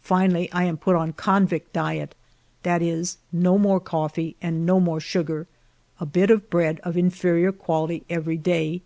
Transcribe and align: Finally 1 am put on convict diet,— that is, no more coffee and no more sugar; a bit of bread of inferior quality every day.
Finally 0.00 0.48
1 0.52 0.62
am 0.64 0.76
put 0.78 0.96
on 0.96 1.12
convict 1.12 1.74
diet,— 1.74 2.14
that 2.62 2.80
is, 2.80 3.18
no 3.30 3.58
more 3.58 3.78
coffee 3.78 4.34
and 4.40 4.64
no 4.64 4.80
more 4.80 4.98
sugar; 4.98 5.46
a 6.00 6.06
bit 6.06 6.30
of 6.30 6.48
bread 6.48 6.80
of 6.84 6.96
inferior 6.96 7.52
quality 7.52 8.02
every 8.08 8.38
day. 8.38 8.80